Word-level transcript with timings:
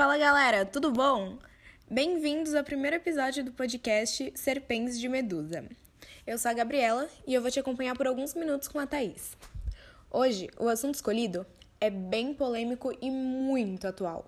Fala 0.00 0.16
galera, 0.16 0.64
tudo 0.64 0.90
bom? 0.90 1.38
Bem-vindos 1.90 2.54
ao 2.54 2.64
primeiro 2.64 2.96
episódio 2.96 3.44
do 3.44 3.52
podcast 3.52 4.32
Serpentes 4.34 4.98
de 4.98 5.06
Medusa. 5.10 5.68
Eu 6.26 6.38
sou 6.38 6.50
a 6.50 6.54
Gabriela 6.54 7.06
e 7.26 7.34
eu 7.34 7.42
vou 7.42 7.50
te 7.50 7.60
acompanhar 7.60 7.94
por 7.94 8.06
alguns 8.06 8.32
minutos 8.32 8.66
com 8.66 8.78
a 8.78 8.86
Thaís. 8.86 9.36
Hoje, 10.10 10.48
o 10.58 10.68
assunto 10.68 10.94
escolhido 10.94 11.44
é 11.78 11.90
bem 11.90 12.32
polêmico 12.32 12.96
e 12.98 13.10
muito 13.10 13.86
atual. 13.86 14.26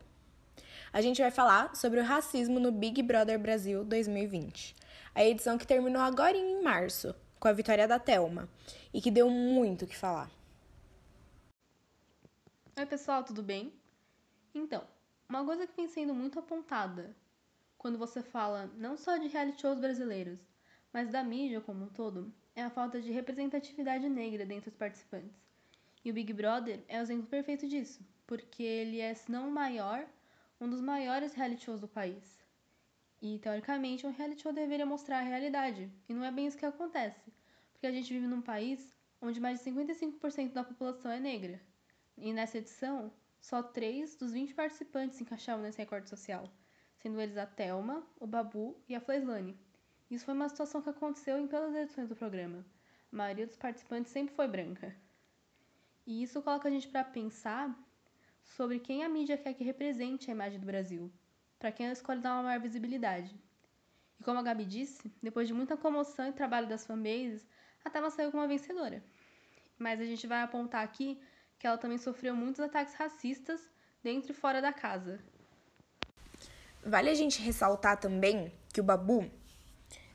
A 0.93 1.01
gente 1.01 1.23
vai 1.23 1.31
falar 1.31 1.75
sobre 1.75 2.01
o 2.01 2.05
racismo 2.05 2.61
no 2.61 2.71
Big 2.71 3.03
Brother 3.03 3.39
Brasil 3.39 3.83
2020, 3.83 4.77
a 5.15 5.25
edição 5.25 5.57
que 5.57 5.67
terminou 5.67 6.03
agora 6.03 6.37
em 6.37 6.63
março, 6.63 7.15
com 7.41 7.49
a 7.49 7.53
vitória 7.55 7.89
da 7.89 7.99
Telma, 7.99 8.47
e 8.93 9.01
que 9.01 9.11
deu 9.11 9.31
muito 9.31 9.87
o 9.87 9.89
que 9.89 9.97
falar. 9.97 10.31
Oi, 12.77 12.85
pessoal, 12.85 13.25
tudo 13.25 13.43
bem? 13.43 13.73
Então, 14.55 14.85
uma 15.33 15.47
coisa 15.47 15.67
que 15.67 15.75
vem 15.75 15.89
sendo 15.89 16.13
muito 16.13 16.39
apontada 16.39 17.17
quando 17.79 17.97
você 17.97 18.23
fala 18.23 18.71
não 18.77 18.99
só 18.99 19.17
de 19.17 19.29
reality 19.29 19.63
shows 19.63 19.79
brasileiros, 19.79 20.39
mas 20.93 21.09
da 21.09 21.25
mídia 21.25 21.59
como 21.59 21.87
um 21.87 21.89
todo, 21.89 22.31
é 22.55 22.63
a 22.63 22.69
falta 22.69 23.01
de 23.01 23.11
representatividade 23.11 24.07
negra 24.11 24.45
dentre 24.45 24.69
os 24.69 24.77
participantes. 24.77 25.35
E 26.05 26.11
o 26.11 26.15
Big 26.15 26.35
Brother 26.35 26.85
é 26.87 26.99
o 26.99 27.01
exemplo 27.01 27.27
perfeito 27.27 27.67
disso, 27.67 28.07
porque 28.27 28.63
ele 28.63 29.01
é, 29.01 29.15
se 29.15 29.33
não 29.33 29.49
o 29.49 29.51
maior, 29.51 30.07
um 30.61 30.69
dos 30.69 30.83
maiores 30.83 31.33
reality 31.33 31.65
shows 31.65 31.81
do 31.81 31.89
país. 31.89 32.45
E, 33.23 33.39
teoricamente, 33.39 34.07
um 34.07 34.13
reality 34.13 34.43
show 34.43 34.53
deveria 34.53 34.85
mostrar 34.85 35.21
a 35.21 35.23
realidade, 35.23 35.91
e 36.09 36.13
não 36.13 36.25
é 36.25 36.31
bem 36.31 36.47
isso 36.47 36.59
que 36.59 36.67
acontece, 36.67 37.33
porque 37.73 37.87
a 37.87 37.93
gente 37.93 38.13
vive 38.13 38.27
num 38.27 38.43
país 38.43 38.95
onde 39.19 39.41
mais 39.41 39.65
de 39.65 39.71
55% 39.71 40.53
da 40.53 40.63
população 40.63 41.11
é 41.11 41.19
negra. 41.19 41.59
E 42.19 42.35
nessa 42.35 42.59
edição, 42.59 43.11
só 43.43 43.61
três 43.61 44.15
dos 44.15 44.33
20 44.33 44.55
participantes 44.55 45.17
se 45.17 45.25
encaixavam 45.25 45.65
nesse 45.65 45.77
recorde 45.77 46.09
social, 46.09 46.49
sendo 46.95 47.21
eles 47.21 47.37
a 47.37 47.45
Thelma, 47.45 48.07
o 48.21 48.27
Babu 48.27 48.81
e 48.89 48.95
a 48.95 49.01
Fleislane. 49.01 49.59
Isso 50.09 50.25
foi 50.25 50.33
uma 50.33 50.49
situação 50.49 50.81
que 50.81 50.89
aconteceu 50.89 51.39
em 51.39 51.49
todas 51.49 51.71
as 51.71 51.83
edições 51.83 52.09
do 52.09 52.15
programa. 52.15 52.65
A 53.13 53.17
maioria 53.17 53.47
dos 53.47 53.57
participantes 53.57 54.13
sempre 54.13 54.33
foi 54.33 54.47
branca. 54.47 54.95
E 56.07 56.23
isso 56.23 56.41
coloca 56.41 56.69
a 56.69 56.71
gente 56.71 56.87
para 56.87 57.03
pensar 57.03 57.77
sobre 58.45 58.79
quem 58.79 59.03
a 59.03 59.09
mídia 59.09 59.37
quer 59.37 59.55
que 59.55 59.65
represente 59.65 60.31
a 60.31 60.35
imagem 60.35 60.61
do 60.61 60.67
Brasil, 60.67 61.13
para 61.59 61.73
quem 61.73 61.87
ela 61.87 61.93
escolhe 61.95 62.21
dar 62.21 62.35
uma 62.35 62.45
maior 62.45 62.61
visibilidade. 62.61 63.35
E 64.21 64.23
como 64.23 64.39
a 64.39 64.43
Gabi 64.43 64.65
disse, 64.65 65.13
depois 65.21 65.49
de 65.49 65.55
muita 65.55 65.77
comoção 65.77 66.29
e 66.29 66.33
trabalho 66.33 66.69
das 66.69 66.87
fanbases, 66.87 67.45
a 67.85 67.91
Thelma 67.91 68.09
saiu 68.09 68.31
como 68.31 68.43
uma 68.45 68.49
vencedora. 68.49 69.03
Mas 69.77 70.01
a 70.01 70.05
gente 70.05 70.29
vai 70.29 70.43
apontar 70.43 70.85
aqui 70.85 71.21
que 71.63 71.67
ela 71.69 71.79
também 71.79 71.97
sofreu 71.97 72.35
muitos 72.35 72.59
ataques 72.59 72.93
racistas 72.95 73.61
dentro 74.03 74.33
e 74.33 74.35
fora 74.35 74.61
da 74.61 74.73
casa. 74.73 75.21
Vale 76.85 77.09
a 77.09 77.15
gente 77.15 77.41
ressaltar 77.41 78.01
também 78.01 78.53
que 78.75 78.81
o 78.81 78.83
Babu, 78.83 79.31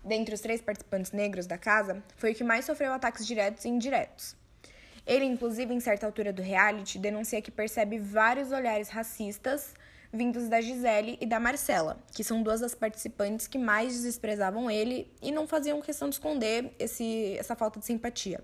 dentre 0.04 0.36
os 0.36 0.42
três 0.42 0.62
participantes 0.62 1.14
negros 1.14 1.48
da 1.48 1.58
casa, 1.58 2.04
foi 2.18 2.34
o 2.34 2.36
que 2.36 2.44
mais 2.44 2.66
sofreu 2.66 2.92
ataques 2.92 3.26
diretos 3.26 3.64
e 3.64 3.70
indiretos. 3.70 4.36
Ele, 5.06 5.24
inclusive, 5.24 5.74
em 5.74 5.80
certa 5.80 6.06
altura 6.06 6.34
do 6.34 6.42
reality, 6.42 7.00
denuncia 7.00 7.42
que 7.42 7.50
percebe 7.50 7.98
vários 7.98 8.52
olhares 8.52 8.90
racistas 8.90 9.74
vindos 10.12 10.50
da 10.50 10.60
Gisele 10.60 11.18
e 11.22 11.26
da 11.26 11.40
Marcela, 11.40 11.98
que 12.14 12.26
são 12.26 12.44
duas 12.44 12.60
das 12.60 12.76
participantes 12.76 13.48
que 13.48 13.58
mais 13.58 14.04
desprezavam 14.04 14.70
ele 14.70 15.10
e 15.22 15.32
não 15.32 15.48
faziam 15.48 15.82
questão 15.82 16.10
de 16.10 16.16
esconder 16.16 16.74
esse, 16.78 17.38
essa 17.38 17.56
falta 17.56 17.80
de 17.80 17.86
simpatia. 17.86 18.44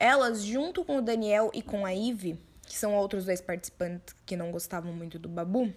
Elas, 0.00 0.44
junto 0.44 0.84
com 0.84 0.98
o 0.98 1.02
Daniel 1.02 1.50
e 1.52 1.60
com 1.60 1.84
a 1.84 1.92
Ive, 1.92 2.38
que 2.62 2.78
são 2.78 2.94
outros 2.94 3.24
dois 3.24 3.40
participantes 3.40 4.14
que 4.24 4.36
não 4.36 4.52
gostavam 4.52 4.92
muito 4.92 5.18
do 5.18 5.28
Babu, 5.28 5.74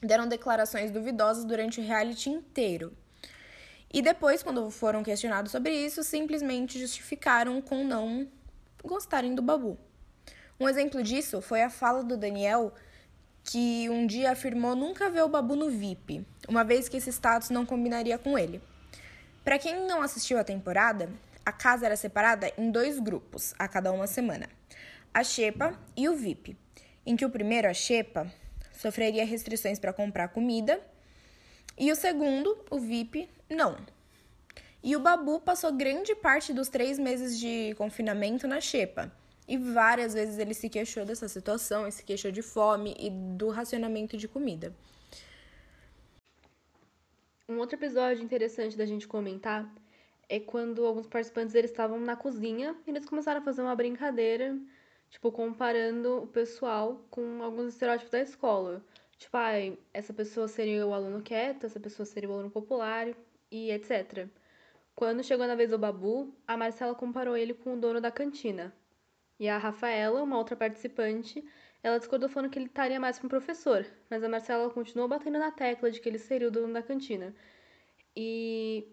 deram 0.00 0.26
declarações 0.26 0.90
duvidosas 0.90 1.44
durante 1.44 1.78
o 1.78 1.84
reality 1.84 2.30
inteiro. 2.30 2.96
E 3.92 4.00
depois, 4.00 4.42
quando 4.42 4.70
foram 4.70 5.02
questionados 5.02 5.52
sobre 5.52 5.74
isso, 5.74 6.02
simplesmente 6.02 6.80
justificaram 6.80 7.60
com 7.60 7.84
não 7.84 8.26
gostarem 8.82 9.34
do 9.34 9.42
Babu. 9.42 9.76
Um 10.58 10.66
exemplo 10.66 11.02
disso 11.02 11.42
foi 11.42 11.62
a 11.62 11.68
fala 11.68 12.02
do 12.02 12.16
Daniel, 12.16 12.72
que 13.42 13.90
um 13.90 14.06
dia 14.06 14.32
afirmou 14.32 14.74
nunca 14.74 15.10
ver 15.10 15.22
o 15.22 15.28
Babu 15.28 15.54
no 15.54 15.68
VIP, 15.68 16.26
uma 16.48 16.64
vez 16.64 16.88
que 16.88 16.96
esse 16.96 17.10
status 17.10 17.50
não 17.50 17.66
combinaria 17.66 18.16
com 18.16 18.38
ele. 18.38 18.62
Para 19.44 19.58
quem 19.58 19.86
não 19.86 20.00
assistiu 20.00 20.38
a 20.38 20.44
temporada, 20.44 21.10
a 21.44 21.52
casa 21.52 21.86
era 21.86 21.96
separada 21.96 22.52
em 22.56 22.70
dois 22.70 22.98
grupos, 22.98 23.54
a 23.58 23.68
cada 23.68 23.92
uma 23.92 24.06
semana: 24.06 24.48
a 25.12 25.22
Xepa 25.22 25.78
e 25.96 26.08
o 26.08 26.16
VIP, 26.16 26.56
em 27.04 27.16
que 27.16 27.24
o 27.24 27.30
primeiro, 27.30 27.68
a 27.68 27.74
Xepa, 27.74 28.32
sofreria 28.72 29.24
restrições 29.24 29.78
para 29.78 29.92
comprar 29.92 30.28
comida, 30.28 30.80
e 31.78 31.90
o 31.90 31.96
segundo, 31.96 32.64
o 32.70 32.78
VIP, 32.78 33.28
não. 33.50 33.76
E 34.82 34.94
o 34.94 35.00
Babu 35.00 35.40
passou 35.40 35.72
grande 35.72 36.14
parte 36.14 36.52
dos 36.52 36.68
três 36.68 36.98
meses 36.98 37.38
de 37.38 37.74
confinamento 37.76 38.46
na 38.46 38.60
Xepa. 38.60 39.10
E 39.46 39.56
várias 39.58 40.14
vezes 40.14 40.38
ele 40.38 40.54
se 40.54 40.68
queixou 40.68 41.04
dessa 41.04 41.28
situação, 41.28 41.90
se 41.90 42.02
queixou 42.02 42.30
de 42.30 42.42
fome 42.42 42.94
e 42.98 43.10
do 43.10 43.50
racionamento 43.50 44.16
de 44.16 44.28
comida. 44.28 44.74
Um 47.48 47.58
outro 47.58 47.76
episódio 47.76 48.22
interessante 48.22 48.76
da 48.76 48.86
gente 48.86 49.06
comentar 49.06 49.70
é 50.28 50.40
quando 50.40 50.84
alguns 50.86 51.06
participantes 51.06 51.54
eles 51.54 51.70
estavam 51.70 51.98
na 52.00 52.16
cozinha 52.16 52.76
e 52.86 52.90
eles 52.90 53.06
começaram 53.06 53.40
a 53.40 53.44
fazer 53.44 53.62
uma 53.62 53.76
brincadeira, 53.76 54.58
tipo, 55.10 55.30
comparando 55.32 56.22
o 56.22 56.26
pessoal 56.26 57.04
com 57.10 57.42
alguns 57.42 57.74
estereótipos 57.74 58.10
da 58.10 58.20
escola. 58.20 58.84
Tipo, 59.18 59.36
ai, 59.36 59.78
essa 59.92 60.12
pessoa 60.12 60.48
seria 60.48 60.86
o 60.86 60.92
aluno 60.92 61.22
quieto, 61.22 61.64
essa 61.66 61.80
pessoa 61.80 62.04
seria 62.06 62.28
o 62.28 62.32
aluno 62.32 62.50
popular 62.50 63.08
e 63.50 63.70
etc. 63.70 64.28
Quando 64.94 65.24
chegou 65.24 65.46
na 65.46 65.54
vez 65.54 65.70
do 65.70 65.78
Babu, 65.78 66.34
a 66.46 66.56
Marcela 66.56 66.94
comparou 66.94 67.36
ele 67.36 67.54
com 67.54 67.74
o 67.74 67.80
dono 67.80 68.00
da 68.00 68.10
cantina. 68.10 68.72
E 69.38 69.48
a 69.48 69.58
Rafaela, 69.58 70.22
uma 70.22 70.38
outra 70.38 70.56
participante, 70.56 71.44
ela 71.82 71.98
discordou 71.98 72.28
falando 72.28 72.50
que 72.50 72.58
ele 72.58 72.66
estaria 72.66 72.98
mais 73.00 73.18
para 73.18 73.26
um 73.26 73.28
professor, 73.28 73.84
mas 74.08 74.22
a 74.22 74.28
Marcela 74.28 74.70
continuou 74.70 75.08
batendo 75.08 75.38
na 75.38 75.50
tecla 75.50 75.90
de 75.90 76.00
que 76.00 76.08
ele 76.08 76.18
seria 76.18 76.48
o 76.48 76.50
dono 76.50 76.72
da 76.72 76.82
cantina. 76.82 77.34
E 78.16 78.88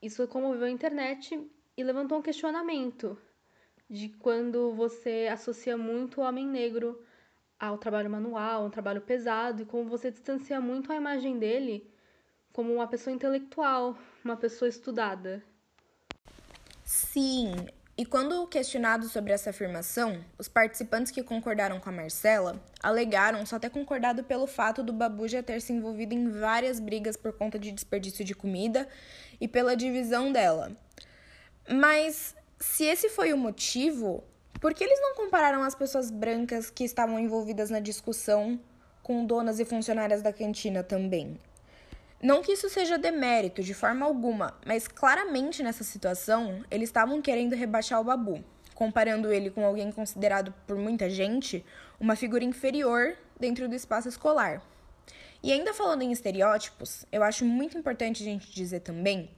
isso 0.00 0.26
comoveu 0.28 0.66
a 0.66 0.70
internet 0.70 1.50
e 1.76 1.84
levantou 1.84 2.18
um 2.18 2.22
questionamento 2.22 3.18
de 3.88 4.08
quando 4.08 4.72
você 4.72 5.28
associa 5.30 5.76
muito 5.76 6.20
o 6.20 6.24
homem 6.24 6.46
negro 6.46 7.02
ao 7.58 7.78
trabalho 7.78 8.10
manual, 8.10 8.66
um 8.66 8.70
trabalho 8.70 9.00
pesado, 9.00 9.62
e 9.62 9.66
como 9.66 9.88
você 9.88 10.10
distancia 10.10 10.60
muito 10.60 10.92
a 10.92 10.96
imagem 10.96 11.38
dele 11.38 11.90
como 12.52 12.72
uma 12.72 12.86
pessoa 12.86 13.14
intelectual, 13.14 13.96
uma 14.24 14.36
pessoa 14.36 14.68
estudada. 14.68 15.42
Sim, 16.82 17.52
e 17.98 18.04
quando 18.04 18.46
questionados 18.46 19.10
sobre 19.10 19.32
essa 19.32 19.48
afirmação, 19.48 20.22
os 20.38 20.48
participantes 20.48 21.10
que 21.10 21.22
concordaram 21.22 21.80
com 21.80 21.88
a 21.88 21.92
Marcela 21.92 22.62
alegaram 22.82 23.46
só 23.46 23.58
ter 23.58 23.70
concordado 23.70 24.22
pelo 24.22 24.46
fato 24.46 24.82
do 24.82 24.92
Babu 24.92 25.26
já 25.26 25.42
ter 25.42 25.62
se 25.62 25.72
envolvido 25.72 26.12
em 26.12 26.28
várias 26.28 26.78
brigas 26.78 27.16
por 27.16 27.32
conta 27.32 27.58
de 27.58 27.72
desperdício 27.72 28.22
de 28.22 28.34
comida 28.34 28.86
e 29.40 29.48
pela 29.48 29.74
divisão 29.74 30.30
dela. 30.30 30.76
Mas 31.66 32.36
se 32.60 32.84
esse 32.84 33.08
foi 33.08 33.32
o 33.32 33.38
motivo, 33.38 34.22
por 34.60 34.74
que 34.74 34.84
eles 34.84 35.00
não 35.00 35.14
compararam 35.14 35.62
as 35.62 35.74
pessoas 35.74 36.10
brancas 36.10 36.68
que 36.68 36.84
estavam 36.84 37.18
envolvidas 37.18 37.70
na 37.70 37.80
discussão 37.80 38.60
com 39.02 39.24
donas 39.24 39.58
e 39.58 39.64
funcionárias 39.64 40.20
da 40.20 40.34
cantina 40.34 40.82
também? 40.82 41.38
Não 42.26 42.42
que 42.42 42.50
isso 42.50 42.68
seja 42.68 42.98
demérito 42.98 43.62
de 43.62 43.72
forma 43.72 44.04
alguma, 44.04 44.58
mas 44.66 44.88
claramente 44.88 45.62
nessa 45.62 45.84
situação 45.84 46.64
eles 46.68 46.88
estavam 46.88 47.22
querendo 47.22 47.54
rebaixar 47.54 48.00
o 48.00 48.04
Babu, 48.04 48.44
comparando 48.74 49.32
ele 49.32 49.48
com 49.48 49.64
alguém 49.64 49.92
considerado 49.92 50.52
por 50.66 50.76
muita 50.76 51.08
gente 51.08 51.64
uma 52.00 52.16
figura 52.16 52.42
inferior 52.42 53.16
dentro 53.38 53.68
do 53.68 53.76
espaço 53.76 54.08
escolar. 54.08 54.60
E 55.40 55.52
ainda 55.52 55.72
falando 55.72 56.02
em 56.02 56.10
estereótipos, 56.10 57.06
eu 57.12 57.22
acho 57.22 57.44
muito 57.44 57.78
importante 57.78 58.24
a 58.24 58.26
gente 58.26 58.52
dizer 58.52 58.80
também 58.80 59.30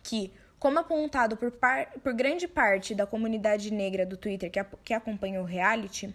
que, 0.00 0.32
como 0.56 0.78
apontado 0.78 1.36
por, 1.36 1.50
par, 1.50 1.94
por 1.98 2.12
grande 2.12 2.46
parte 2.46 2.94
da 2.94 3.08
comunidade 3.08 3.72
negra 3.72 4.06
do 4.06 4.16
Twitter 4.16 4.52
que, 4.52 4.64
que 4.84 4.94
acompanha 4.94 5.40
o 5.40 5.44
reality, 5.44 6.14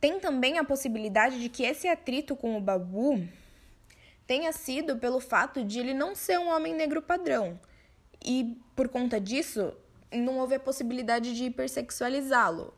tem 0.00 0.18
também 0.18 0.58
a 0.58 0.64
possibilidade 0.64 1.40
de 1.40 1.48
que 1.48 1.62
esse 1.62 1.86
atrito 1.86 2.34
com 2.34 2.58
o 2.58 2.60
Babu 2.60 3.22
tenha 4.26 4.52
sido 4.52 4.96
pelo 4.98 5.20
fato 5.20 5.64
de 5.64 5.80
ele 5.80 5.94
não 5.94 6.14
ser 6.14 6.38
um 6.38 6.48
homem 6.48 6.74
negro 6.74 7.02
padrão. 7.02 7.58
E 8.24 8.56
por 8.76 8.88
conta 8.88 9.20
disso, 9.20 9.72
não 10.12 10.38
houve 10.38 10.54
a 10.54 10.60
possibilidade 10.60 11.34
de 11.34 11.44
hipersexualizá-lo. 11.44 12.74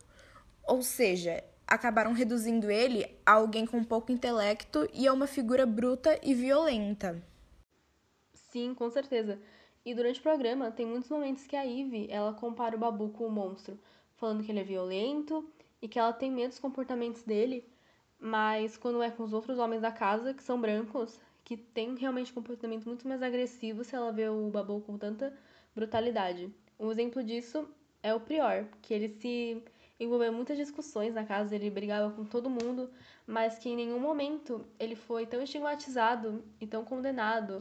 Ou 0.67 0.83
seja, 0.83 1.45
acabaram 1.67 2.13
reduzindo 2.13 2.71
ele 2.71 3.07
a 3.27 3.33
alguém 3.33 3.67
com 3.67 3.83
pouco 3.85 4.13
intelecto 4.13 4.89
e 4.93 5.07
a 5.07 5.13
uma 5.13 5.27
figura 5.27 5.67
bruta 5.67 6.19
e 6.23 6.35
violenta. 6.35 7.23
Sim, 8.33 8.75
com 8.75 8.89
certeza. 8.91 9.41
E 9.85 9.95
durante 9.95 10.21
o 10.21 10.23
programa 10.23 10.71
tem 10.71 10.87
muitos 10.87 11.11
momentos 11.11 11.47
que 11.47 11.57
a 11.57 11.63
Ivy, 11.63 12.07
ela 12.11 12.33
compara 12.33 12.77
o 12.77 12.79
Babu 12.79 13.11
com 13.11 13.27
o 13.27 13.31
monstro, 13.31 13.79
falando 14.17 14.43
que 14.43 14.51
ele 14.51 14.61
é 14.61 14.65
violento 14.65 15.47
e 15.83 15.89
que 15.89 15.99
ela 15.99 16.13
tem 16.13 16.31
medo 16.31 16.51
dos 16.51 16.59
comportamentos 16.61 17.23
dele, 17.23 17.69
Mas 18.19 18.77
quando 18.79 19.03
é 19.03 19.11
com 19.11 19.23
os 19.23 19.35
outros 19.35 19.59
homens 19.59 19.83
da 19.83 19.93
casa, 19.93 20.33
que 20.33 20.43
são 20.43 20.59
brancos, 20.59 21.21
que 21.45 21.57
tem 21.57 21.95
realmente 21.95 22.33
um 22.33 22.35
comportamento 22.35 22.87
muito 22.87 23.07
mais 23.07 23.23
agressivo 23.23 23.85
se 23.85 23.95
ela 23.95 24.11
vê 24.11 24.29
o 24.29 24.49
Babu 24.49 24.81
com 24.81 24.97
tanta 24.97 25.33
brutalidade. 25.75 26.51
Um 26.81 26.91
exemplo 26.91 27.23
disso 27.23 27.69
é 28.03 28.15
o 28.15 28.21
Prior, 28.21 28.67
que 28.81 28.95
ele 28.95 29.11
se 29.11 29.63
envolveu 30.01 30.33
em 30.33 30.35
muitas 30.35 30.57
discussões 30.57 31.15
na 31.15 31.25
casa, 31.25 31.55
ele 31.55 31.71
brigava 31.71 32.11
com 32.15 32.25
todo 32.25 32.51
mundo, 32.51 32.91
mas 33.27 33.59
que 33.59 33.69
em 33.69 33.77
nenhum 33.77 34.01
momento 34.01 34.65
ele 34.79 34.97
foi 34.97 35.27
tão 35.27 35.43
estigmatizado 35.43 36.43
e 36.61 36.67
tão 36.67 36.85
condenado 36.85 37.61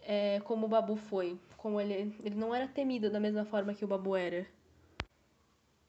é, 0.00 0.40
como 0.40 0.66
o 0.66 0.68
Babu 0.68 0.96
foi. 0.96 1.38
Como 1.56 1.80
ele, 1.80 2.14
ele 2.24 2.36
não 2.36 2.54
era 2.54 2.68
temido 2.68 3.10
da 3.10 3.20
mesma 3.20 3.44
forma 3.44 3.74
que 3.74 3.84
o 3.84 3.88
Babu 3.88 4.16
era. 4.16 4.46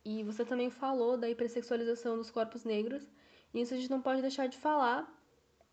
E 0.04 0.24
você 0.24 0.44
também 0.44 0.70
falou 0.70 1.16
da 1.18 1.30
hipersexualização 1.30 2.18
dos 2.18 2.32
corpos 2.32 2.64
negros, 2.64 3.08
e 3.54 3.62
isso 3.62 3.74
a 3.74 3.78
gente 3.78 3.90
não 3.90 4.02
pode 4.02 4.22
deixar 4.22 4.48
de 4.48 4.58
falar 4.58 5.19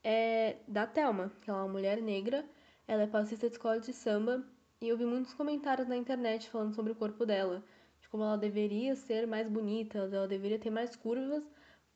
é 0.08 0.58
da 0.68 0.86
Thelma, 0.86 1.32
que 1.42 1.50
é 1.50 1.52
uma 1.52 1.66
mulher 1.66 2.00
negra, 2.00 2.48
ela 2.86 3.02
é 3.02 3.06
passista 3.08 3.48
de 3.48 3.54
escola 3.54 3.80
de 3.80 3.92
samba, 3.92 4.46
e 4.80 4.88
eu 4.88 4.96
vi 4.96 5.04
muitos 5.04 5.34
comentários 5.34 5.88
na 5.88 5.96
internet 5.96 6.48
falando 6.48 6.72
sobre 6.76 6.92
o 6.92 6.94
corpo 6.94 7.26
dela, 7.26 7.64
de 8.00 8.08
como 8.08 8.22
ela 8.22 8.38
deveria 8.38 8.94
ser 8.94 9.26
mais 9.26 9.48
bonita, 9.48 9.98
ela 9.98 10.28
deveria 10.28 10.60
ter 10.60 10.70
mais 10.70 10.94
curvas 10.94 11.42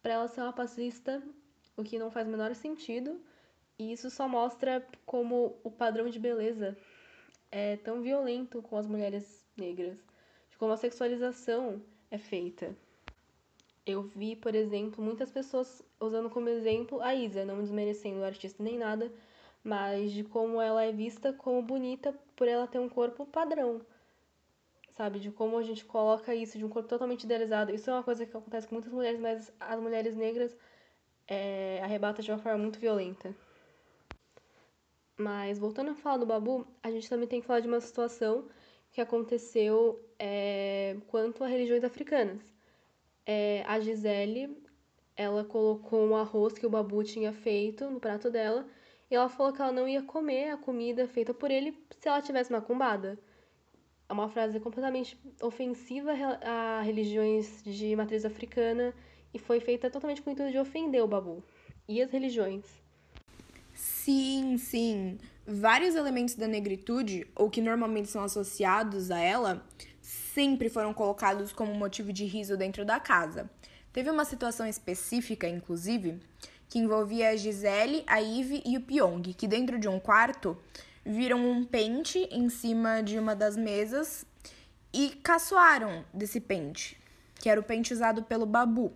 para 0.02 0.14
ela 0.14 0.26
ser 0.26 0.40
uma 0.40 0.52
passista, 0.52 1.22
o 1.76 1.84
que 1.84 2.00
não 2.00 2.10
faz 2.10 2.26
o 2.26 2.30
menor 2.32 2.52
sentido, 2.56 3.20
e 3.78 3.92
isso 3.92 4.10
só 4.10 4.26
mostra 4.26 4.84
como 5.06 5.60
o 5.62 5.70
padrão 5.70 6.10
de 6.10 6.18
beleza 6.18 6.76
é 7.48 7.76
tão 7.76 8.02
violento 8.02 8.60
com 8.60 8.76
as 8.76 8.88
mulheres 8.88 9.46
negras, 9.56 10.04
de 10.50 10.58
como 10.58 10.72
a 10.72 10.76
sexualização 10.76 11.80
é 12.10 12.18
feita. 12.18 12.76
Eu 13.86 14.02
vi, 14.02 14.36
por 14.36 14.54
exemplo, 14.54 15.02
muitas 15.02 15.30
pessoas 15.30 15.82
usando 16.00 16.30
como 16.30 16.48
exemplo 16.48 17.00
a 17.00 17.14
Isa, 17.14 17.44
não 17.44 17.60
desmerecendo 17.60 18.20
o 18.20 18.24
artista 18.24 18.62
nem 18.62 18.78
nada, 18.78 19.12
mas 19.64 20.12
de 20.12 20.24
como 20.24 20.60
ela 20.60 20.84
é 20.84 20.92
vista 20.92 21.32
como 21.32 21.62
bonita 21.62 22.14
por 22.36 22.46
ela 22.48 22.66
ter 22.66 22.78
um 22.78 22.88
corpo 22.88 23.26
padrão. 23.26 23.80
Sabe? 24.92 25.18
De 25.18 25.30
como 25.30 25.56
a 25.58 25.62
gente 25.62 25.84
coloca 25.84 26.34
isso 26.34 26.58
de 26.58 26.64
um 26.64 26.68
corpo 26.68 26.88
totalmente 26.88 27.24
idealizado. 27.24 27.74
Isso 27.74 27.90
é 27.90 27.92
uma 27.92 28.02
coisa 28.02 28.26
que 28.26 28.36
acontece 28.36 28.68
com 28.68 28.74
muitas 28.74 28.92
mulheres, 28.92 29.20
mas 29.20 29.52
as 29.58 29.80
mulheres 29.80 30.14
negras 30.16 30.56
é, 31.26 31.80
arrebata 31.82 32.22
de 32.22 32.30
uma 32.30 32.38
forma 32.38 32.58
muito 32.58 32.78
violenta. 32.78 33.34
Mas 35.16 35.58
voltando 35.58 35.90
a 35.90 35.94
falar 35.94 36.16
do 36.18 36.26
Babu, 36.26 36.66
a 36.82 36.90
gente 36.90 37.08
também 37.08 37.28
tem 37.28 37.40
que 37.40 37.46
falar 37.46 37.60
de 37.60 37.68
uma 37.68 37.80
situação 37.80 38.48
que 38.90 39.00
aconteceu 39.00 40.00
é, 40.18 40.96
quanto 41.08 41.44
a 41.44 41.46
religiões 41.46 41.84
africanas. 41.84 42.42
É, 43.26 43.62
a 43.66 43.78
Gisele, 43.80 44.56
ela 45.16 45.44
colocou 45.44 46.06
um 46.06 46.16
arroz 46.16 46.54
que 46.54 46.66
o 46.66 46.70
Babu 46.70 47.02
tinha 47.04 47.32
feito 47.32 47.88
no 47.90 48.00
prato 48.00 48.30
dela 48.30 48.66
e 49.10 49.14
ela 49.14 49.28
falou 49.28 49.52
que 49.52 49.60
ela 49.60 49.72
não 49.72 49.88
ia 49.88 50.02
comer 50.02 50.50
a 50.50 50.56
comida 50.56 51.06
feita 51.06 51.34
por 51.34 51.50
ele 51.50 51.76
se 51.98 52.08
ela 52.08 52.22
tivesse 52.22 52.50
macumbada. 52.50 53.18
É 54.08 54.12
uma 54.12 54.28
frase 54.28 54.58
completamente 54.58 55.16
ofensiva 55.40 56.12
a 56.42 56.80
religiões 56.82 57.62
de 57.62 57.94
matriz 57.94 58.24
africana 58.24 58.94
e 59.32 59.38
foi 59.38 59.60
feita 59.60 59.90
totalmente 59.90 60.22
com 60.22 60.30
o 60.30 60.32
intuito 60.32 60.50
de 60.50 60.58
ofender 60.58 61.02
o 61.02 61.06
Babu 61.06 61.44
e 61.86 62.02
as 62.02 62.10
religiões. 62.10 62.64
Sim, 63.74 64.56
sim. 64.58 65.18
Vários 65.46 65.94
elementos 65.94 66.34
da 66.34 66.46
negritude, 66.46 67.26
ou 67.34 67.48
que 67.48 67.60
normalmente 67.60 68.08
são 68.08 68.22
associados 68.22 69.10
a 69.10 69.18
ela, 69.18 69.66
sempre 70.34 70.68
foram 70.68 70.94
colocados 70.94 71.52
como 71.52 71.74
motivo 71.74 72.12
de 72.12 72.24
riso 72.24 72.56
dentro 72.56 72.84
da 72.84 73.00
casa. 73.00 73.50
Teve 73.92 74.10
uma 74.10 74.24
situação 74.24 74.66
específica, 74.66 75.48
inclusive, 75.48 76.20
que 76.68 76.78
envolvia 76.78 77.30
a 77.30 77.36
Gisele, 77.36 78.04
a 78.06 78.20
Ive 78.20 78.62
e 78.64 78.76
o 78.76 78.80
Pyong, 78.80 79.34
que 79.34 79.48
dentro 79.48 79.78
de 79.78 79.88
um 79.88 79.98
quarto 79.98 80.56
viram 81.04 81.50
um 81.50 81.64
pente 81.64 82.18
em 82.30 82.48
cima 82.48 83.02
de 83.02 83.18
uma 83.18 83.34
das 83.34 83.56
mesas 83.56 84.24
e 84.92 85.10
caçoaram 85.22 86.04
desse 86.14 86.40
pente, 86.40 86.96
que 87.36 87.48
era 87.48 87.60
o 87.60 87.64
pente 87.64 87.92
usado 87.92 88.22
pelo 88.22 88.46
Babu, 88.46 88.92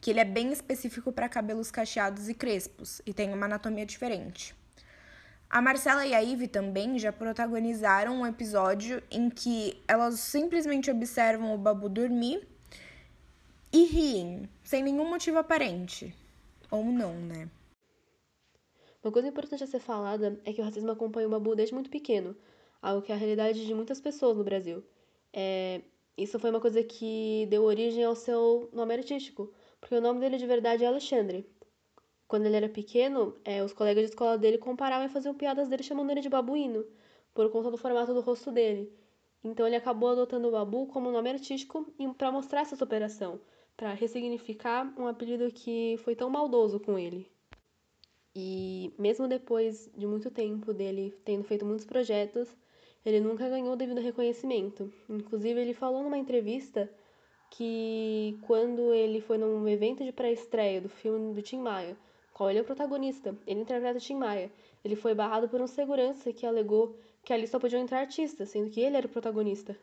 que 0.00 0.10
ele 0.10 0.20
é 0.20 0.24
bem 0.24 0.52
específico 0.52 1.10
para 1.10 1.28
cabelos 1.28 1.70
cacheados 1.70 2.28
e 2.28 2.34
crespos 2.34 3.00
e 3.06 3.14
tem 3.14 3.32
uma 3.32 3.46
anatomia 3.46 3.86
diferente. 3.86 4.54
A 5.48 5.62
Marcela 5.62 6.04
e 6.04 6.12
a 6.12 6.18
Ivy 6.18 6.48
também 6.48 6.98
já 6.98 7.12
protagonizaram 7.12 8.20
um 8.20 8.26
episódio 8.26 9.02
em 9.10 9.30
que 9.30 9.80
elas 9.86 10.18
simplesmente 10.18 10.90
observam 10.90 11.54
o 11.54 11.58
Babu 11.58 11.88
dormir 11.88 12.46
e 13.72 13.84
riem, 13.84 14.48
sem 14.64 14.82
nenhum 14.82 15.08
motivo 15.08 15.38
aparente. 15.38 16.14
Ou 16.70 16.84
não, 16.84 17.14
né? 17.14 17.48
Uma 19.02 19.12
coisa 19.12 19.28
importante 19.28 19.62
a 19.62 19.68
ser 19.68 19.78
falada 19.78 20.38
é 20.44 20.52
que 20.52 20.60
o 20.60 20.64
racismo 20.64 20.90
acompanha 20.90 21.28
o 21.28 21.30
Babu 21.30 21.54
desde 21.54 21.74
muito 21.74 21.90
pequeno, 21.90 22.36
algo 22.82 23.02
que 23.02 23.12
é 23.12 23.14
a 23.14 23.18
realidade 23.18 23.64
de 23.64 23.72
muitas 23.72 24.00
pessoas 24.00 24.36
no 24.36 24.42
Brasil. 24.42 24.82
É, 25.32 25.80
isso 26.18 26.40
foi 26.40 26.50
uma 26.50 26.60
coisa 26.60 26.82
que 26.82 27.46
deu 27.48 27.62
origem 27.62 28.02
ao 28.02 28.16
seu 28.16 28.68
nome 28.72 28.94
artístico, 28.94 29.52
porque 29.80 29.94
o 29.94 30.00
nome 30.00 30.18
dele 30.18 30.38
de 30.38 30.46
verdade 30.46 30.82
é 30.82 30.88
Alexandre, 30.88 31.46
quando 32.28 32.46
ele 32.46 32.56
era 32.56 32.68
pequeno, 32.68 33.36
é, 33.44 33.62
os 33.62 33.72
colegas 33.72 34.04
de 34.04 34.10
escola 34.10 34.36
dele 34.36 34.58
comparavam 34.58 35.06
e 35.06 35.10
faziam 35.10 35.34
piadas 35.34 35.68
dele 35.68 35.82
chamando 35.82 36.10
ele 36.10 36.20
de 36.20 36.28
babuíno, 36.28 36.84
por 37.32 37.50
conta 37.50 37.70
do 37.70 37.76
formato 37.76 38.12
do 38.12 38.20
rosto 38.20 38.50
dele. 38.50 38.92
Então 39.44 39.66
ele 39.66 39.76
acabou 39.76 40.08
adotando 40.10 40.48
o 40.48 40.50
Babu 40.50 40.86
como 40.88 41.10
nome 41.10 41.30
artístico 41.30 41.86
para 42.18 42.32
mostrar 42.32 42.62
essa 42.62 42.74
superação, 42.74 43.40
para 43.76 43.92
ressignificar 43.92 44.92
um 44.98 45.06
apelido 45.06 45.52
que 45.52 45.96
foi 46.02 46.16
tão 46.16 46.28
maldoso 46.28 46.80
com 46.80 46.98
ele. 46.98 47.30
E 48.34 48.92
mesmo 48.98 49.28
depois 49.28 49.88
de 49.96 50.06
muito 50.06 50.30
tempo 50.30 50.72
dele 50.74 51.14
tendo 51.24 51.44
feito 51.44 51.64
muitos 51.64 51.86
projetos, 51.86 52.48
ele 53.04 53.20
nunca 53.20 53.48
ganhou 53.48 53.74
o 53.74 53.76
devido 53.76 54.00
reconhecimento. 54.00 54.92
Inclusive, 55.08 55.60
ele 55.60 55.72
falou 55.72 56.02
numa 56.02 56.18
entrevista 56.18 56.90
que 57.50 58.36
quando 58.42 58.92
ele 58.92 59.20
foi 59.20 59.38
num 59.38 59.66
evento 59.68 60.04
de 60.04 60.10
pré-estreia 60.12 60.80
do 60.80 60.88
filme 60.88 61.32
do 61.32 61.40
Tim 61.40 61.60
Maia, 61.60 61.96
ele 62.44 62.58
é 62.58 62.62
o 62.62 62.64
protagonista. 62.64 63.34
Ele 63.46 63.60
interpreta 63.60 63.98
Tim 63.98 64.16
Maia. 64.16 64.50
Ele 64.84 64.94
foi 64.94 65.14
barrado 65.14 65.48
por 65.48 65.60
um 65.60 65.66
segurança 65.66 66.32
que 66.32 66.44
alegou 66.44 66.94
que 67.24 67.32
ali 67.32 67.48
só 67.48 67.58
podiam 67.58 67.80
entrar 67.82 68.00
artistas, 68.00 68.50
sendo 68.50 68.70
que 68.70 68.80
ele 68.80 68.96
era 68.96 69.06
o 69.06 69.10
protagonista. 69.10 69.76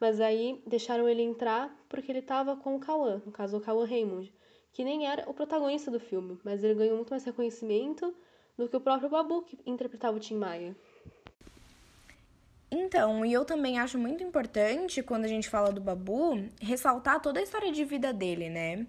Mas 0.00 0.20
aí 0.20 0.62
deixaram 0.66 1.08
ele 1.08 1.22
entrar 1.22 1.70
porque 1.88 2.10
ele 2.10 2.20
estava 2.20 2.56
com 2.56 2.76
o 2.76 2.80
Cauã, 2.80 3.20
no 3.24 3.30
caso 3.30 3.58
o 3.58 3.60
Cauã 3.60 3.84
Raymond, 3.84 4.32
que 4.72 4.82
nem 4.82 5.06
era 5.06 5.28
o 5.28 5.34
protagonista 5.34 5.90
do 5.90 6.00
filme, 6.00 6.38
mas 6.42 6.64
ele 6.64 6.74
ganhou 6.74 6.96
muito 6.96 7.10
mais 7.10 7.24
reconhecimento 7.24 8.14
do 8.56 8.68
que 8.68 8.76
o 8.76 8.80
próprio 8.80 9.08
Babu, 9.08 9.42
que 9.42 9.58
interpretava 9.66 10.16
o 10.16 10.20
Tim 10.20 10.36
Maia. 10.36 10.74
Então, 12.70 13.24
e 13.24 13.32
eu 13.32 13.44
também 13.44 13.78
acho 13.78 13.98
muito 13.98 14.22
importante, 14.22 15.02
quando 15.02 15.24
a 15.24 15.28
gente 15.28 15.48
fala 15.48 15.72
do 15.72 15.80
Babu, 15.80 16.48
ressaltar 16.60 17.20
toda 17.20 17.40
a 17.40 17.42
história 17.42 17.72
de 17.72 17.84
vida 17.84 18.12
dele, 18.12 18.50
né? 18.50 18.86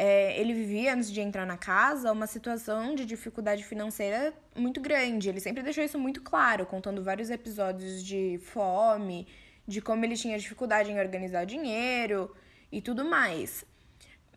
É, 0.00 0.40
ele 0.40 0.54
vivia, 0.54 0.94
antes 0.94 1.10
de 1.10 1.20
entrar 1.20 1.44
na 1.44 1.56
casa, 1.56 2.12
uma 2.12 2.28
situação 2.28 2.94
de 2.94 3.04
dificuldade 3.04 3.64
financeira 3.64 4.32
muito 4.54 4.80
grande. 4.80 5.28
Ele 5.28 5.40
sempre 5.40 5.60
deixou 5.60 5.82
isso 5.82 5.98
muito 5.98 6.22
claro, 6.22 6.64
contando 6.64 7.02
vários 7.02 7.30
episódios 7.30 8.04
de 8.04 8.38
fome, 8.44 9.26
de 9.66 9.82
como 9.82 10.04
ele 10.04 10.14
tinha 10.14 10.38
dificuldade 10.38 10.88
em 10.88 11.00
organizar 11.00 11.44
dinheiro 11.44 12.32
e 12.70 12.80
tudo 12.80 13.04
mais. 13.04 13.64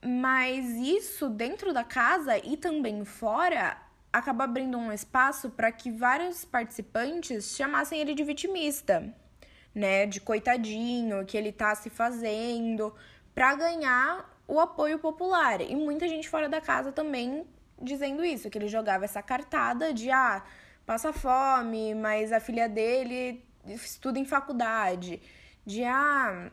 Mas 0.04 0.66
isso 0.78 1.30
dentro 1.30 1.72
da 1.72 1.84
casa 1.84 2.40
e 2.40 2.58
também 2.58 3.06
fora 3.06 3.78
acaba 4.12 4.46
abrindo 4.46 4.80
um 4.80 4.92
espaço 4.92 5.52
para 5.52 5.72
que 5.72 5.92
vários 5.92 6.44
participantes 6.44 7.56
chamassem 7.56 8.02
ele 8.02 8.16
de 8.16 8.24
vitimista, 8.24 9.14
né? 9.76 10.08
De 10.08 10.20
coitadinho, 10.20 11.24
que 11.24 11.38
ele 11.38 11.52
tá 11.52 11.76
se 11.76 11.92
fazendo 11.92 12.92
para 13.36 13.54
ganhar 13.54 14.31
o 14.52 14.60
apoio 14.60 15.00
popular. 15.00 15.62
E 15.62 15.74
muita 15.76 16.10
gente 16.10 16.28
fora 16.28 16.50
da 16.50 16.60
casa 16.60 16.92
também 16.92 17.46
dizendo 17.82 18.24
isso, 18.24 18.50
que 18.50 18.58
ele 18.58 18.68
jogava 18.68 19.06
essa 19.06 19.22
cartada 19.24 19.94
de 19.94 20.12
ah, 20.12 20.44
passa 20.86 21.14
fome, 21.14 21.96
mas 21.96 22.34
a 22.34 22.40
filha 22.40 22.68
dele 22.68 23.44
estuda 23.66 24.20
em 24.20 24.26
faculdade. 24.26 25.22
De 25.66 25.86
ah, 25.86 26.52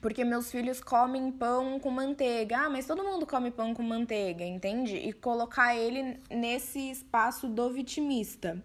porque 0.00 0.24
meus 0.24 0.50
filhos 0.50 0.80
comem 0.80 1.30
pão 1.30 1.78
com 1.78 1.90
manteiga. 1.90 2.60
Ah, 2.60 2.70
mas 2.70 2.86
todo 2.86 3.04
mundo 3.04 3.26
come 3.26 3.50
pão 3.50 3.74
com 3.74 3.82
manteiga, 3.82 4.42
entende? 4.42 4.96
E 4.96 5.12
colocar 5.12 5.76
ele 5.76 6.18
nesse 6.30 6.90
espaço 6.90 7.46
do 7.48 7.70
vitimista. 7.70 8.64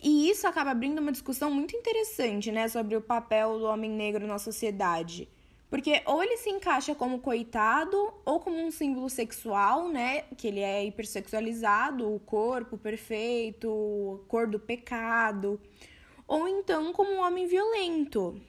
E 0.00 0.30
isso 0.30 0.46
acaba 0.46 0.70
abrindo 0.70 1.00
uma 1.00 1.10
discussão 1.10 1.50
muito 1.50 1.74
interessante, 1.74 2.52
né, 2.52 2.68
sobre 2.68 2.94
o 2.94 3.00
papel 3.00 3.58
do 3.58 3.64
homem 3.64 3.90
negro 3.90 4.24
na 4.24 4.38
sociedade. 4.38 5.28
Porque 5.74 6.02
ou 6.06 6.22
ele 6.22 6.36
se 6.36 6.48
encaixa 6.48 6.94
como 6.94 7.18
coitado, 7.18 8.14
ou 8.24 8.38
como 8.38 8.64
um 8.64 8.70
símbolo 8.70 9.10
sexual, 9.10 9.88
né? 9.88 10.22
Que 10.38 10.46
ele 10.46 10.60
é 10.60 10.84
hipersexualizado, 10.84 12.14
o 12.14 12.20
corpo 12.20 12.78
perfeito, 12.78 14.24
cor 14.28 14.46
do 14.46 14.60
pecado. 14.60 15.60
Ou 16.28 16.46
então 16.46 16.92
como 16.92 17.10
um 17.10 17.18
homem 17.18 17.48
violento, 17.48 18.40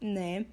né? 0.00 0.46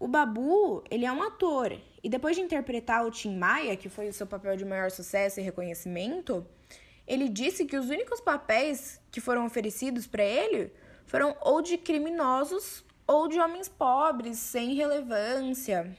O 0.00 0.08
Babu, 0.08 0.82
ele 0.90 1.06
é 1.06 1.12
um 1.12 1.22
ator. 1.22 1.80
E 2.02 2.08
depois 2.08 2.34
de 2.34 2.42
interpretar 2.42 3.06
o 3.06 3.10
Tim 3.12 3.38
Maia, 3.38 3.76
que 3.76 3.88
foi 3.88 4.08
o 4.08 4.12
seu 4.12 4.26
papel 4.26 4.56
de 4.56 4.64
maior 4.64 4.90
sucesso 4.90 5.38
e 5.38 5.44
reconhecimento, 5.44 6.44
ele 7.06 7.28
disse 7.28 7.64
que 7.64 7.76
os 7.76 7.88
únicos 7.88 8.20
papéis 8.20 9.00
que 9.12 9.20
foram 9.20 9.46
oferecidos 9.46 10.08
para 10.08 10.24
ele 10.24 10.72
foram 11.06 11.36
ou 11.40 11.62
de 11.62 11.78
criminosos 11.78 12.84
ou 13.08 13.26
de 13.26 13.40
homens 13.40 13.70
pobres, 13.70 14.38
sem 14.38 14.74
relevância. 14.74 15.96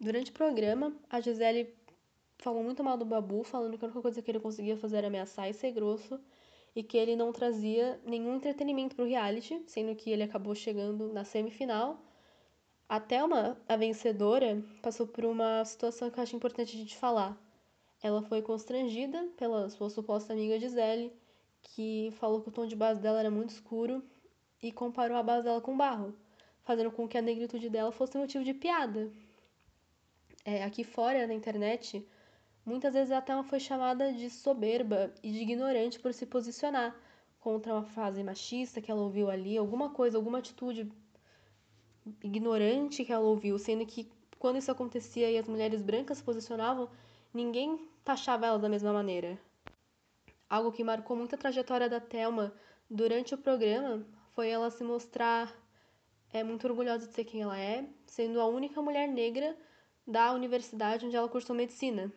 Durante 0.00 0.32
o 0.32 0.34
programa, 0.34 0.92
a 1.08 1.20
Gisele 1.20 1.72
falou 2.38 2.64
muito 2.64 2.82
mal 2.82 2.96
do 2.96 3.04
Babu, 3.04 3.44
falando 3.44 3.78
que 3.78 3.84
a 3.84 3.86
única 3.86 4.02
coisa 4.02 4.20
que 4.20 4.28
ele 4.28 4.40
conseguia 4.40 4.76
fazer 4.76 4.98
era 4.98 5.06
ameaçar 5.06 5.48
e 5.48 5.54
ser 5.54 5.70
grosso, 5.70 6.20
e 6.74 6.82
que 6.82 6.96
ele 6.96 7.14
não 7.14 7.32
trazia 7.32 8.00
nenhum 8.04 8.34
entretenimento 8.34 8.96
para 8.96 9.04
o 9.04 9.08
reality, 9.08 9.62
sendo 9.66 9.94
que 9.94 10.10
ele 10.10 10.24
acabou 10.24 10.56
chegando 10.56 11.12
na 11.12 11.22
semifinal. 11.24 12.02
A 12.88 12.98
Thelma, 12.98 13.56
a 13.68 13.76
vencedora, 13.76 14.60
passou 14.82 15.06
por 15.06 15.24
uma 15.24 15.64
situação 15.64 16.10
que 16.10 16.18
eu 16.18 16.22
acho 16.22 16.34
importante 16.34 16.74
a 16.74 16.78
gente 16.78 16.96
falar. 16.96 17.36
Ela 18.02 18.22
foi 18.22 18.42
constrangida 18.42 19.28
pela 19.36 19.68
sua 19.70 19.88
suposta 19.88 20.32
amiga 20.32 20.58
Gisele, 20.58 21.12
que 21.60 22.12
falou 22.18 22.40
que 22.40 22.48
o 22.48 22.52
tom 22.52 22.66
de 22.66 22.74
base 22.74 23.00
dela 23.00 23.20
era 23.20 23.30
muito 23.30 23.50
escuro 23.50 24.02
e 24.62 24.72
comparou 24.72 25.16
a 25.16 25.22
base 25.22 25.44
dela 25.44 25.60
com 25.60 25.76
barro, 25.76 26.14
fazendo 26.62 26.90
com 26.90 27.08
que 27.08 27.16
a 27.16 27.22
negritude 27.22 27.68
dela 27.70 27.92
fosse 27.92 28.18
motivo 28.18 28.44
de 28.44 28.54
piada. 28.54 29.10
É, 30.44 30.64
aqui 30.64 30.84
fora, 30.84 31.26
na 31.26 31.34
internet, 31.34 32.06
muitas 32.64 32.94
vezes 32.94 33.12
a 33.12 33.20
Thelma 33.20 33.44
foi 33.44 33.60
chamada 33.60 34.12
de 34.12 34.30
soberba 34.30 35.12
e 35.22 35.30
de 35.30 35.38
ignorante 35.38 35.98
por 35.98 36.12
se 36.12 36.26
posicionar 36.26 36.96
contra 37.40 37.72
uma 37.72 37.84
frase 37.84 38.22
machista 38.22 38.80
que 38.80 38.90
ela 38.90 39.00
ouviu 39.00 39.30
ali, 39.30 39.56
alguma 39.56 39.90
coisa, 39.90 40.18
alguma 40.18 40.38
atitude 40.38 40.90
ignorante 42.22 43.04
que 43.04 43.12
ela 43.12 43.24
ouviu, 43.24 43.58
sendo 43.58 43.86
que 43.86 44.10
quando 44.38 44.56
isso 44.56 44.70
acontecia 44.70 45.30
e 45.30 45.38
as 45.38 45.48
mulheres 45.48 45.82
brancas 45.82 46.18
se 46.18 46.24
posicionavam, 46.24 46.88
ninguém 47.32 47.88
taxava 48.04 48.46
ela 48.46 48.58
da 48.58 48.68
mesma 48.68 48.92
maneira. 48.92 49.38
Algo 50.48 50.72
que 50.72 50.82
marcou 50.82 51.16
muito 51.16 51.34
a 51.34 51.38
trajetória 51.38 51.88
da 51.88 52.00
Thelma 52.00 52.54
durante 52.88 53.34
o 53.34 53.38
programa 53.38 54.06
foi 54.38 54.50
ela 54.50 54.70
se 54.70 54.84
mostrar 54.84 55.52
é, 56.32 56.44
muito 56.44 56.64
orgulhosa 56.64 57.08
de 57.08 57.12
ser 57.12 57.24
quem 57.24 57.42
ela 57.42 57.58
é, 57.58 57.84
sendo 58.06 58.40
a 58.40 58.46
única 58.46 58.80
mulher 58.80 59.08
negra 59.08 59.56
da 60.06 60.32
universidade 60.32 61.04
onde 61.04 61.16
ela 61.16 61.28
cursou 61.28 61.56
medicina. 61.56 62.12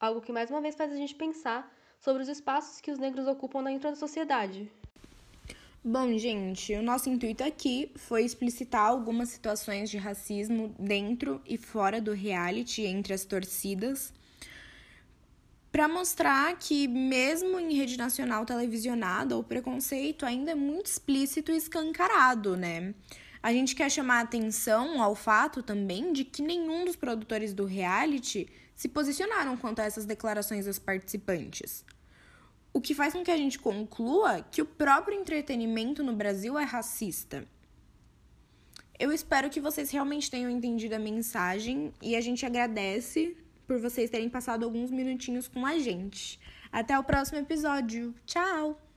Algo 0.00 0.22
que 0.22 0.32
mais 0.32 0.48
uma 0.48 0.62
vez 0.62 0.74
faz 0.74 0.90
a 0.90 0.96
gente 0.96 1.14
pensar 1.14 1.70
sobre 2.00 2.22
os 2.22 2.28
espaços 2.30 2.80
que 2.80 2.90
os 2.90 2.98
negros 2.98 3.26
ocupam 3.26 3.62
dentro 3.62 3.90
da 3.90 3.96
sociedade. 3.96 4.72
Bom, 5.84 6.16
gente, 6.16 6.72
o 6.72 6.82
nosso 6.82 7.10
intuito 7.10 7.44
aqui 7.44 7.92
foi 7.96 8.24
explicitar 8.24 8.86
algumas 8.86 9.28
situações 9.28 9.90
de 9.90 9.98
racismo 9.98 10.74
dentro 10.78 11.38
e 11.44 11.58
fora 11.58 12.00
do 12.00 12.14
reality 12.14 12.86
entre 12.86 13.12
as 13.12 13.26
torcidas 13.26 14.14
para 15.78 15.86
mostrar 15.86 16.58
que, 16.58 16.88
mesmo 16.88 17.56
em 17.60 17.72
rede 17.72 17.96
nacional 17.96 18.44
televisionada, 18.44 19.38
o 19.38 19.44
preconceito 19.44 20.26
ainda 20.26 20.50
é 20.50 20.54
muito 20.56 20.86
explícito 20.86 21.52
e 21.52 21.56
escancarado, 21.56 22.56
né? 22.56 22.92
A 23.40 23.52
gente 23.52 23.76
quer 23.76 23.88
chamar 23.88 24.22
atenção 24.22 25.00
ao 25.00 25.14
fato 25.14 25.62
também 25.62 26.12
de 26.12 26.24
que 26.24 26.42
nenhum 26.42 26.84
dos 26.84 26.96
produtores 26.96 27.54
do 27.54 27.64
reality 27.64 28.48
se 28.74 28.88
posicionaram 28.88 29.56
quanto 29.56 29.78
a 29.78 29.84
essas 29.84 30.04
declarações 30.04 30.66
das 30.66 30.80
participantes. 30.80 31.84
O 32.72 32.80
que 32.80 32.92
faz 32.92 33.12
com 33.12 33.22
que 33.22 33.30
a 33.30 33.36
gente 33.36 33.56
conclua 33.56 34.44
que 34.50 34.60
o 34.60 34.66
próprio 34.66 35.16
entretenimento 35.16 36.02
no 36.02 36.12
Brasil 36.12 36.58
é 36.58 36.64
racista. 36.64 37.46
Eu 38.98 39.12
espero 39.12 39.48
que 39.48 39.60
vocês 39.60 39.92
realmente 39.92 40.28
tenham 40.28 40.50
entendido 40.50 40.96
a 40.96 40.98
mensagem 40.98 41.92
e 42.02 42.16
a 42.16 42.20
gente 42.20 42.44
agradece 42.44 43.36
por 43.68 43.78
vocês 43.78 44.10
terem 44.10 44.30
passado 44.30 44.64
alguns 44.64 44.90
minutinhos 44.90 45.46
com 45.46 45.64
a 45.66 45.78
gente. 45.78 46.40
Até 46.72 46.98
o 46.98 47.04
próximo 47.04 47.38
episódio. 47.38 48.14
Tchau! 48.26 48.87